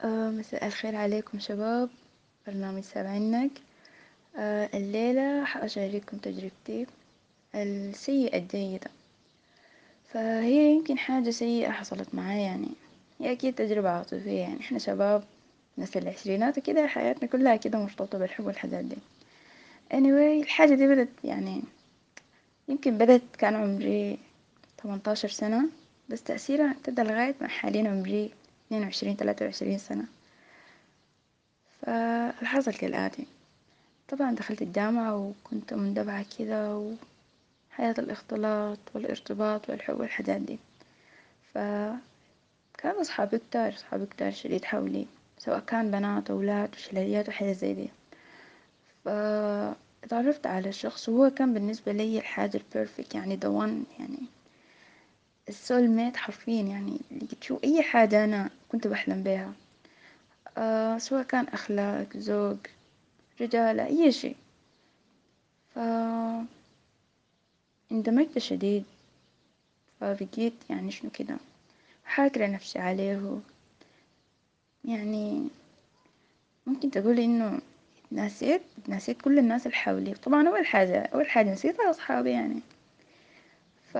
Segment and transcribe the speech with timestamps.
[0.00, 1.88] آه، مساء الخير عليكم شباب
[2.46, 3.50] برنامج سامعينك
[4.36, 6.86] آه، الليلة حأشارككم تجربتي
[7.54, 8.90] السيئة الجيدة.
[10.12, 12.68] فهي يمكن حاجة سيئة حصلت معايا يعني.
[13.20, 14.60] هي أكيد تجربة عاطفية يعني.
[14.60, 15.24] إحنا شباب
[15.76, 18.96] ناس العشرينات وكده حياتنا كلها كده مرتبطة بالحب والحاجات دي.
[19.92, 21.62] Anyway الحاجة دي بدت يعني
[22.68, 24.18] يمكن بدت كان عمري
[24.78, 25.68] تمنتاشر سنة.
[26.08, 28.30] بس تأثيرها امتدى لغاية ما حاليا عمري
[28.74, 30.04] اثنين وعشرين ثلاثة وعشرين سنة.
[31.80, 33.26] فالحصل كالآتي
[34.08, 36.76] طبعا دخلت الجامعة وكنت مندبعة كده
[37.72, 40.58] وحياة الاختلاط والارتباط والحب والحاجات دي.
[41.54, 42.00] فكان
[43.00, 45.06] أصحابي كتار أصحابي كتار شديد حولي
[45.38, 47.88] سواء كان بنات أولاد وشلاليات وحاجات زي دي.
[49.04, 54.18] فاتعرفت على شخص وهو كان بالنسبة لي الحاجة البيرفكت يعني one يعني
[55.48, 59.52] السول ميت حرفيا يعني لقيت شو أي حاجة أنا كنت بحلم بيها
[60.58, 62.56] آه سواء كان أخلاق ذوق
[63.40, 64.34] رجالة أي شي
[65.74, 65.78] ف
[67.92, 68.84] اندمجت شديد
[70.00, 71.36] فبقيت يعني شنو كده
[72.04, 73.40] حاكرة نفسي عليه.
[74.84, 75.48] يعني
[76.66, 77.60] ممكن تقولي إنه
[78.12, 80.14] نسيت نسيت كل الناس اللي حولي.
[80.14, 82.60] طبعا أول حاجة أول حاجة نسيتها أصحابي يعني.
[83.92, 83.96] ف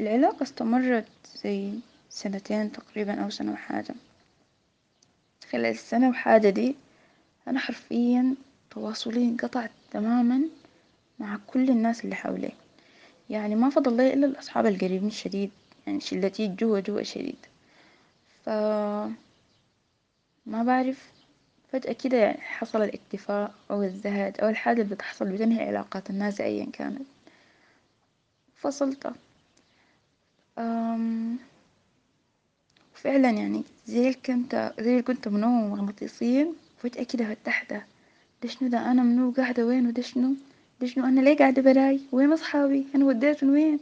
[0.00, 1.08] العلاقة استمرت
[1.44, 1.70] زي
[2.14, 3.94] سنتين تقريبا أو سنة وحاجة.
[5.52, 6.74] خلال السنة وحاجة دي
[7.48, 8.34] أنا حرفيا
[8.70, 10.40] تواصلي انقطع تماما
[11.18, 12.52] مع كل الناس اللي حولي
[13.30, 15.50] يعني ما فضل لي إلا الأصحاب القريبين شديد
[15.86, 17.36] يعني شلتي جوا جوا شديد.
[18.44, 18.48] ف
[20.46, 21.12] ما بعرف
[21.72, 26.66] فجأة كده يعني حصل الاكتفاء أو الزهد أو الحاجة اللي بتحصل بتنهي علاقات الناس أيا
[26.72, 27.02] كانت.
[28.56, 29.12] فصلت.
[30.58, 31.38] أم
[33.04, 37.82] فعلا يعني زي كنت زي كنت منومة مغناطيسيا فجأة كده فتحته
[38.42, 40.34] ده ده؟ أنا منو قاعدة وين؟ وده شنو؟
[40.80, 43.78] ده شنو؟ أنا ليه قاعدة براي؟ وين أصحابي؟ أنا وديتهم وين؟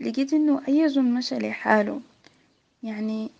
[0.00, 2.00] لقيت إنه أي زول مشى لحاله
[2.82, 3.30] يعني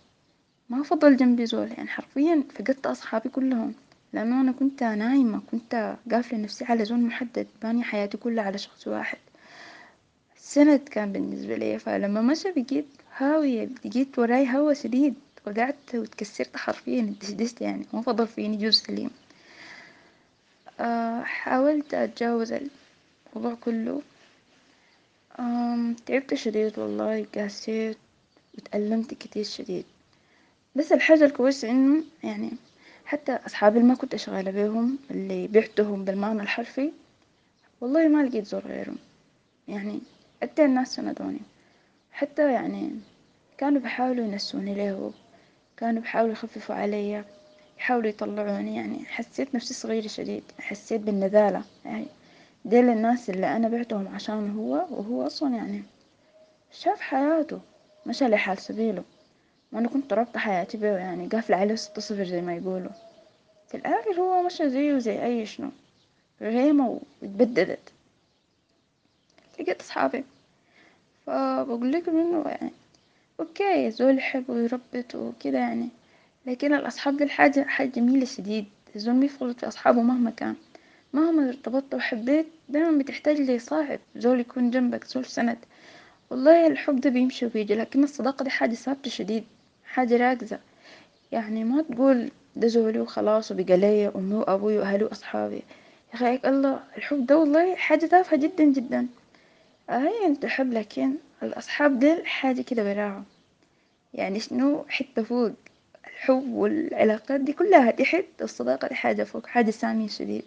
[0.69, 3.73] ما فضل جنبي زول يعني حرفيا فقدت أصحابي كلهم.
[4.13, 8.87] لأنه أنا كنت نايمة كنت قافلة نفسي على زول محدد بانية حياتي كلها على شخص
[8.87, 9.17] واحد.
[10.37, 12.85] سند كان بالنسبة لي فلما مشى بقيت
[13.19, 15.13] هاوية لقيت وراي هوا شديد
[15.47, 19.09] وقعدت وتكسرت حرفيا اتدشدشت يعني ما فضل فيني جزء سليم.
[20.79, 22.53] أه حاولت أتجاوز
[23.33, 24.01] الموضوع كله.
[25.39, 27.97] أم تعبت شديد والله قاسيت
[28.57, 29.85] وتألمت كتير شديد.
[30.75, 32.51] بس الحاجة الكويسة إنه يعني
[33.05, 36.91] حتى أصحابي اللي ما كنت شغالة بيهم اللي بعتهم بالمعنى الحرفي
[37.81, 38.97] والله ما لقيت زول غيرهم.
[39.67, 39.99] يعني
[40.41, 41.39] حتى الناس سندوني.
[42.11, 42.91] حتى يعني
[43.59, 45.13] كانوا بيحاولوا ينسوني له
[45.77, 47.23] كانوا بيحاولوا يخففوا علي
[47.77, 52.05] يحاولوا يطلعوني يعني حسيت نفسي صغيرة شديد حسيت بالنذالة يعني
[52.65, 55.83] ديل الناس اللي أنا بعتهم عشانه هو وهو أصلا يعني
[56.71, 57.59] شاف حياته
[58.05, 59.03] مشى لحال سبيله.
[59.71, 62.91] وأنا كنت رابطة حياتي بيه يعني قافلة عليه ستة صفر زي ما يقولوا.
[63.67, 65.69] في الآخر هو مشى زيه زي أي شنو.
[66.41, 67.91] غيمة واتبددت
[69.59, 70.23] لقيت أصحابي.
[71.25, 72.71] فبقول لكم إنه يعني
[73.39, 75.89] أوكي زول يحب ويربط وكده يعني.
[76.45, 78.65] لكن الأصحاب دي الحاجة حاجة جميلة شديد.
[78.95, 80.55] الزول ما يفرط في أصحابه مهما كان.
[81.13, 83.99] مهما ارتبطت وحبيت دايما بتحتاج لصاحب.
[84.15, 85.57] زول يكون جنبك زول سند
[86.29, 89.43] والله الحب ده بيمشي وبيجي لكن الصداقة دي حاجة ثابتة شديد.
[89.85, 90.59] حاجة راكزة.
[91.31, 95.55] يعني ما تقول ده زولي وخلاص وبقى ليا أمي وأبوي وأهلي وأصحابي.
[96.09, 99.07] يا أخي الله الحب ده والله حاجة تافهة جدا جدا.
[99.89, 103.25] هي انت تحب لكن الأصحاب ديل حاجة كده براهم
[104.13, 105.51] يعني شنو؟ حتة فوق.
[106.07, 110.43] الحب والعلاقات دي كلها تحت الصداقة دي حاجة فوق حاجة سامية شديد.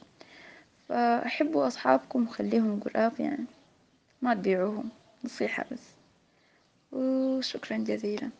[0.88, 3.44] فأحبوا أصحابكم وخليهم قراب يعني
[4.22, 4.88] ما تبيعوهم
[5.24, 5.80] نصيحة بس.
[6.92, 8.30] وشكرا جزيلا.